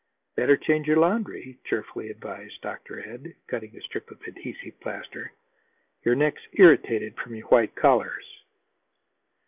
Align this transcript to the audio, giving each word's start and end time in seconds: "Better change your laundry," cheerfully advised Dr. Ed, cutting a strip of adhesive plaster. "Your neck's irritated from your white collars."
"Better 0.35 0.57
change 0.57 0.87
your 0.87 0.97
laundry," 0.97 1.59
cheerfully 1.63 2.09
advised 2.09 2.59
Dr. 2.63 3.07
Ed, 3.07 3.35
cutting 3.45 3.77
a 3.77 3.81
strip 3.81 4.09
of 4.09 4.19
adhesive 4.25 4.79
plaster. 4.79 5.31
"Your 6.03 6.15
neck's 6.15 6.41
irritated 6.53 7.15
from 7.19 7.35
your 7.35 7.45
white 7.49 7.75
collars." 7.75 8.43